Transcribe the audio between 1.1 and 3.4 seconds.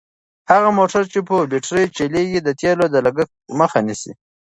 چې په بېټرۍ چلیږي د تېلو د لګښت